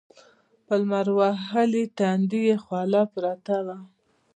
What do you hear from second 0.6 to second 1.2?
په لمر